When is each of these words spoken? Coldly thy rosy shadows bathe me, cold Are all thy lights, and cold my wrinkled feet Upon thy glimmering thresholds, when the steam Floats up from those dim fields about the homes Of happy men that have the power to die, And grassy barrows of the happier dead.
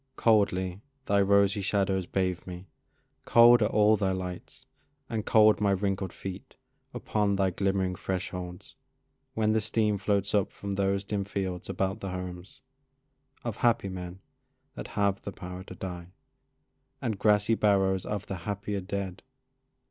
Coldly 0.15 0.81
thy 1.05 1.21
rosy 1.21 1.61
shadows 1.61 2.07
bathe 2.07 2.47
me, 2.47 2.65
cold 3.25 3.61
Are 3.61 3.67
all 3.69 3.95
thy 3.95 4.11
lights, 4.11 4.65
and 5.07 5.27
cold 5.27 5.61
my 5.61 5.69
wrinkled 5.69 6.11
feet 6.11 6.55
Upon 6.91 7.35
thy 7.35 7.51
glimmering 7.51 7.93
thresholds, 7.93 8.73
when 9.35 9.53
the 9.53 9.61
steam 9.61 9.99
Floats 9.99 10.33
up 10.33 10.51
from 10.51 10.73
those 10.73 11.03
dim 11.03 11.23
fields 11.23 11.69
about 11.69 11.99
the 11.99 12.09
homes 12.09 12.61
Of 13.43 13.57
happy 13.57 13.89
men 13.89 14.21
that 14.73 14.87
have 14.97 15.21
the 15.21 15.31
power 15.31 15.63
to 15.65 15.75
die, 15.75 16.07
And 16.99 17.19
grassy 17.19 17.53
barrows 17.53 18.03
of 18.03 18.25
the 18.25 18.37
happier 18.37 18.81
dead. 18.81 19.21